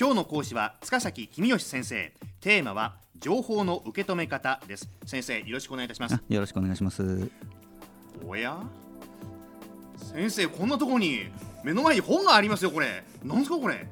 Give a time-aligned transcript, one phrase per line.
[0.00, 2.12] 今日の講師は塚崎君吉先生。
[2.40, 4.88] テーマは情報の受け止め方です。
[5.04, 6.16] 先生よろしくお願いいたします。
[6.28, 7.28] よろしくお願いします。
[8.24, 8.62] おや？
[9.96, 11.22] 先生こんなところに
[11.64, 13.02] 目の前に本がありますよこれ。
[13.24, 13.88] なんですかこれ？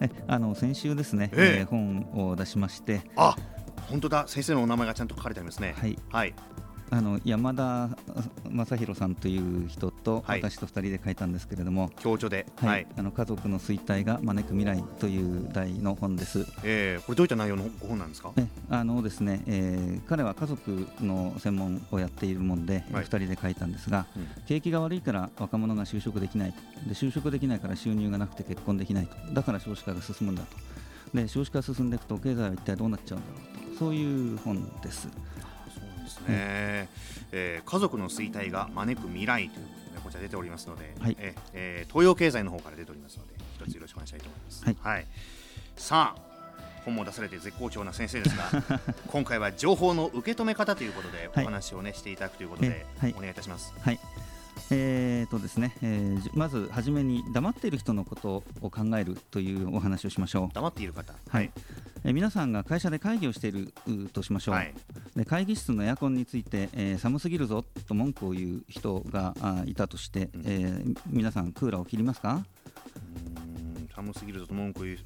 [0.00, 1.60] えあの先週ですね、ええ。
[1.60, 3.02] えー本を出しまして。
[3.14, 3.36] あ
[3.88, 4.26] 本当だ。
[4.26, 5.76] 先生のお名前がちゃんと書かれてありますね。
[5.78, 5.96] はい。
[6.10, 6.34] はい
[6.96, 7.88] あの山田
[8.48, 10.40] 正弘さんという人とはい。
[10.40, 12.46] 私と二人で書いたんですけれども、強調で。
[12.56, 12.68] はい。
[12.68, 16.46] はい、あの家族の衰退が招く未来という題の本です。
[16.62, 18.30] えー、これどういった内容のご本なんですか？
[18.36, 23.06] えあのですね、えー彼は家族の専門をやっているもんで、二はい。
[23.06, 24.28] 人で書いたんですが、うん。
[24.46, 26.58] 景気が悪いから若者が就職できないと。
[26.88, 29.16] で就職できないから収入がなくて結婚できないと。
[29.34, 30.56] だから少子化が進むんだと。
[31.12, 33.78] で少子化が進んでいくと経済は一体どうなっちゃうんだろうと。
[33.80, 35.08] そういう本です。
[36.04, 41.16] ですね、えー家族の衰退が招く未来ということで、こちら出ておりますので、はい。
[41.18, 44.64] ええー東洋経済の方から出ておりますので一つよろしくお願いしたいと思います。
[44.88, 45.06] はい。
[45.76, 46.20] さあ
[46.84, 51.44] 本も出されて絶好調な先生ですが 今回は情報の受け止め方ということではい。
[51.44, 52.86] お話をね、していただくということで、
[53.16, 53.72] お願いいたします。
[53.80, 53.98] はい
[54.70, 60.54] えーとですねえーじまずはじめに黙っている人のことを考えるというお話をしましょう。
[60.54, 61.50] 黙っている方、はい。
[62.04, 64.74] えー皆さんが会社で会議をしているうとしましょう、はい。
[65.16, 70.42] で会議室のエアコンについて、えー寒すぎるぞと文句を言う人があいたとして、うん。
[70.44, 72.44] えー皆さんクーラーを切りますか？
[74.04, 74.98] 寒すぎるぞと文句言う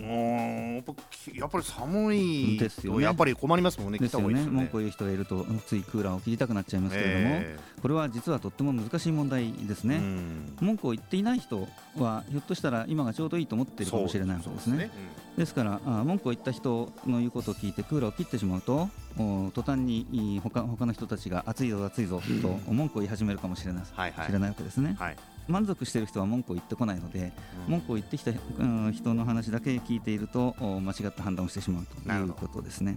[0.00, 0.94] もうやっぱ
[1.34, 2.98] やっぱり寒いですよね。
[2.98, 3.98] とやっぱり困りますもんね。
[3.98, 4.42] ですよね。
[4.44, 10.56] 文句を言う人がいるとついクーラーを切りたくなっちゃいますけれども、えこれは実はとっても難しい問題ですーね、うん。
[10.60, 14.90] 文句を言っていない人はひょっとしたら今がちょうどいいと思っているかもしれないわけですね。
[14.92, 15.00] そ
[15.36, 24.26] うですからあ文句を言った人の言うことを聞いてクーラーを切ってしまうとお途端にい他他の人たちが暑いぞ暑いぞと文句を言い始めるかもしれない,、はいはい。
[24.26, 24.96] 知らないわけですね。
[24.98, 25.16] はい
[25.48, 27.32] 満足している人は文句を言ってこないので、
[27.66, 32.96] うん文句を言ってきた、うん人の話だけ聞いているとお間違った判断をしてしまうということですね。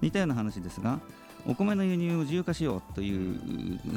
[0.00, 1.00] 似たような話ですが
[1.46, 3.38] お米の輸入を自由化しようという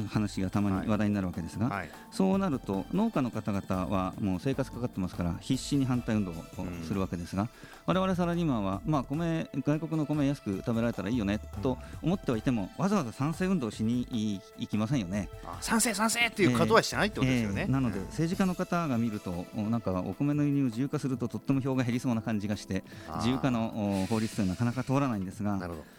[0.08, 0.84] 話がたまはい。
[0.86, 1.90] に話題になるわけですが、はい。
[2.10, 7.48] そうなると農家の方々はもう生活かかってますから必死に反対運動をうんするわけですが、
[7.86, 15.28] 我々サラリーマンは、まあ、米外国の米安く食べられたらいいよねと思ってはいてもわざわざ賛成運動をしに行きませんよね。
[15.44, 18.04] あ賛成賛成っていうことはしてないってことですよね、えーなのでうん。
[18.06, 22.84] 政治家の方が見るとおなんかお米の輸入を自由化するととっても票が減りそうな感じがして
[23.16, 25.58] 自由化のお法律というのはなかなか通らないんですが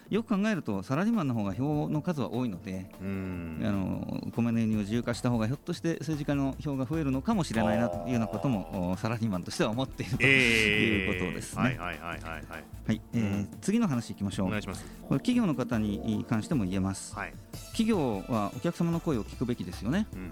[0.10, 11.62] よく考えるとサラリーマンの方が票の数は多いのであの米の輸入を自由化した方がひょっとして政治家の票が増えるのかもしれないなというようなこともおサラリーマンとしては思っているということですね。
[11.62, 12.44] はいはいはいはいはい。
[12.88, 13.02] はい。
[13.14, 14.48] えー次の話いきましょう。
[14.48, 14.84] お願いします。
[15.08, 17.16] これ企業の方に関しても言えます。
[17.16, 17.34] はい、
[17.72, 20.08] 企業はお客様の声を聞くべきですよね。
[20.14, 20.32] うん。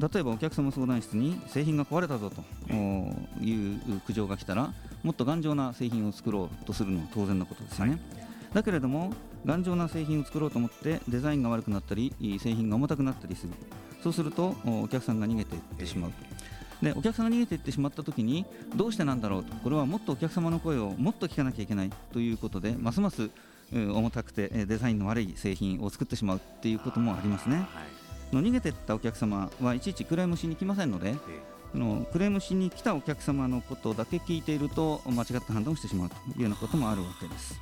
[0.00, 8.00] 例えばお客様相談室に製品が壊れたぞとおいう苦情が来たらもっと頑丈な製品を作ろうとするのは当然のことですよね、
[8.54, 9.12] だけれども
[9.44, 13.52] 頑丈な製品を作ろうと思ってデザインが悪くなったり製品が重たくなったりする
[14.02, 16.16] そうするとおお客さんが逃げていってしまうと。
[16.84, 23.30] でお客さんが逃げていってしまったときにどうしてなんだろうとこれはもっとお客様の声をもっと聞かなきゃいけないということでますます
[23.72, 27.56] うん重たくてえデザインの悪い製品を作ってしまうっていうこともありますね。
[27.56, 27.66] はい
[28.32, 31.14] の逃げていったお客様はいちいちクレームしに来ませんので
[31.74, 37.60] のクレームしに来たお客様のことだけ聞いていると間違った判断をしてしまうというようなこともあるわけです。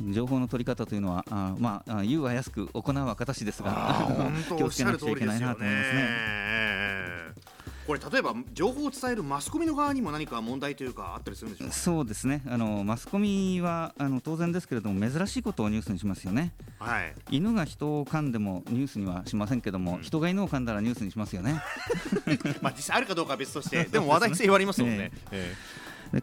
[0.00, 4.08] 情報の取り方というのは、あまあ、あ言うは安く行うは形ですが
[4.56, 6.02] 気をつけなくちゃいけないなと思いますね。
[6.02, 6.38] ね。
[7.86, 11.74] これ例えば情報を伝えるマスコミの側にも何か問題というかあったりするんでしょうか？
[11.74, 17.14] そうですねあのマスコミはあの当然ですけれども珍しいことをニュースにしますよねはい。
[17.30, 21.62] 犬が人を噛んでもニュースにはしませんけども、うん人が犬を噛んだらニュースにしますよね
[22.60, 25.10] まあ実際あるかどうかは別として、でも話題性はありますもんね。
[25.32, 25.54] えで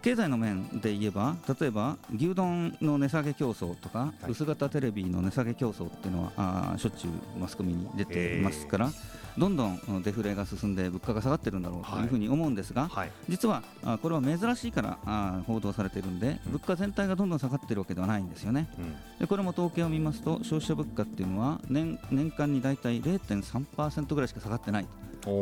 [0.01, 4.31] 経済の面で言えば例えば牛丼の値下げ競争とか、はい。
[4.31, 8.91] 薄型テレビの値下げ競争っていうのはあーしょっちゅうマスコミに出ていますから、
[9.37, 13.11] どんどんうんデフレが進んで物価が下がってるんだろうというふうに思うんですが、はい。
[13.29, 16.51] 実はあこれは珍しいからあ報道されているんで、うん。
[16.53, 18.67] 物価全体がどんどん下がっているわけではないんですよね。
[18.79, 18.95] うん。
[19.19, 24.87] でこれも統計を見ますと消費者物価っていうのは年年間に大体0.3%ぐらいしか下がってない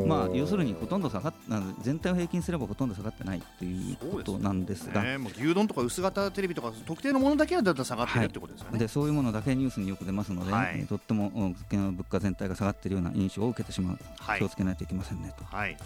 [0.07, 1.33] まあ、要するにほとんど下がっ
[1.81, 8.79] 全体を平均すればほとんど下がってないということなんですがね、もう牛丼とか薄型テレビとか特定のものだけはだんだん下がってるってことですよね。
[8.79, 11.55] でそういうものだけニュースによく出ますので、はいえーとってもうん
[11.95, 15.43] 物価全体が下がっているような印象を受けてしまう、はい気をつけないといけませんねと。
[15.45, 15.77] はい。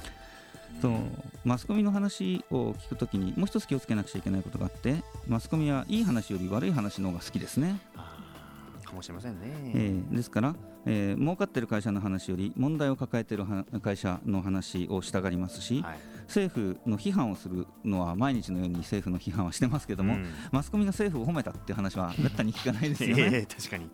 [0.82, 0.92] と
[1.44, 7.80] マスコミの話を聞くときにもう一つ気をつけなくちゃいけないことがあってマスコミはいい話より悪い話の方が好きですね。
[8.98, 10.56] もしれませんね、えーですから、
[10.86, 15.98] えー儲かってる会社の話より問題を抱えているは会社の話をしたがりますし、はい。
[16.28, 20.26] 政府の批判をするのは毎日のように政府の批判はしてますけども、うん。
[20.52, 23.90] マスコミが政府を褒めたっていう話はめったに聞かないですよね、 えー確かに。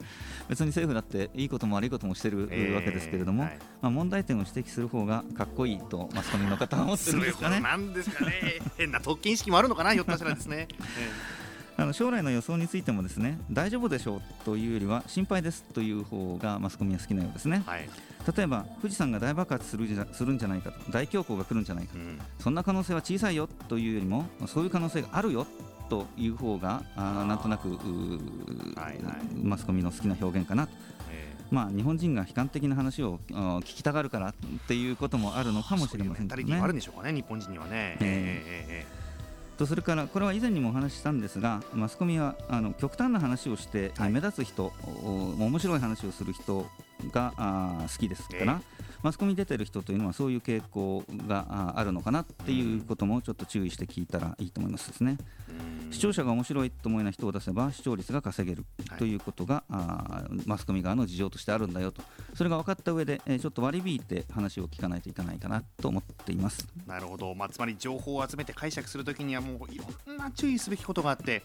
[0.49, 3.59] 別に政府だっていいことも悪いこともしてるえーわけですけれども、はい。
[3.81, 7.59] まあ、問題点を指摘する方がかっこいいとマスコミの方は思ってるんですかね。
[7.61, 8.61] なんですかね。
[8.77, 10.67] 変な特権意識もあるのかなひょっとしたらですね、
[11.75, 17.63] あの将来の予想についてもですね大丈夫でしょうというよりは心配ですという方がマスコミは好きなようですね。
[17.65, 17.89] えーはい。
[18.37, 22.19] 例えば富士山が大爆発するじゃするんじゃないかと大恐慌が来るんじゃないかうん。
[22.39, 25.45] そんな可能性は小さいよというよりもそういう可能性があるよ
[25.89, 28.95] という方があーなんとなくはいはい。
[29.43, 30.73] マスコミの好きな表現かなと。
[31.11, 34.33] えまあ日本人が悲観的な話をあー聞きたがるからっ
[34.67, 36.79] ていうこともあるのかーもしれませんけどそういうメンタリティもあるんね。
[36.79, 39.02] でしょうかね日本人にはね、ええ
[39.63, 44.11] とそれからこれは以前にもお話ししたんですがマスコミはあの極端な話をして、はい。
[44.11, 44.71] 目立つ人
[45.03, 46.65] お面白い話をする人
[47.11, 55.17] があー好きですから、えマスコミに出てる人というのはそういう傾向があるのかなっていうこともちょっと注意して聞いたらいいと思いますですね。
[55.93, 58.99] うん視聴者が面白いと思うような人を出せば視聴率が稼げるはい。
[58.99, 62.01] ということが、あーマスコミ側の事情としてあるんだよと。
[62.33, 66.67] それが分かった上で、えーちょっと割り引いて話を聞かないといけないかなと思っています。
[66.87, 71.43] なるほど、まあ、つまり情報を集めて解釈するときにはもういろんな注意すべきことがあって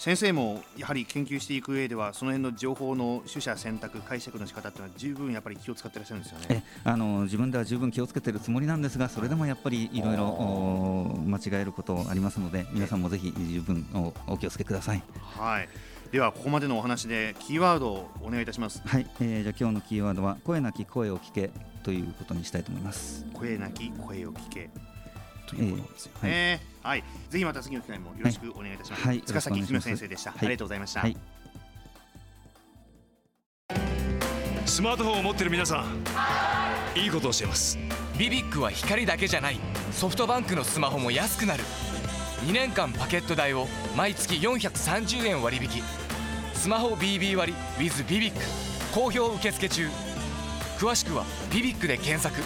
[0.00, 6.46] 先生もやはり研究していく上ではその辺の情報の取捨選択解釈の仕方っていうのは十分やっぱり気を使ってらっしゃるんですよね。
[6.48, 15.02] えあの自分では十分気をつけてるつもりなんですがそれでもやっぱりいろいろお間違えることありますので皆さんもぜひ十分おお気をつけください。
[15.36, 15.68] はい、
[16.10, 18.80] ではここまでのお話でキーワードをお願いいたします。
[18.86, 21.50] はい、えー、じゃあ今日のキーワードは声なき声を聞け
[21.82, 23.26] ということにしたいと思います。
[23.34, 24.70] 声なき声を聞け
[25.50, 26.60] ということですよね。
[26.82, 29.06] はい、ぜひまた次の機会もよろしくお願いいたします。
[29.06, 29.22] はい。
[29.22, 30.38] 塚崎よろしくお願いします公先生でした、はい。
[30.40, 31.00] ありがとうございました。
[31.00, 31.16] はい。
[34.66, 36.98] スマートフォンを持ってる皆さん。
[36.98, 37.78] いいことをしています。
[38.18, 39.58] ビビックは光だけじゃない。
[39.92, 41.64] ソフトバンクのスマホも安くなる。
[42.46, 43.66] 2年間パケット代を
[43.96, 45.82] 毎月430円割引。
[46.54, 48.40] スマホ BB 割 with ビビック
[48.94, 49.88] 好評受付中。
[50.78, 52.42] 詳しくは「ビビック」で検索